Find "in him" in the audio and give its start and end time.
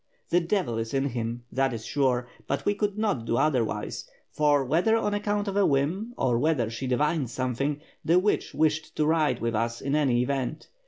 0.95-1.43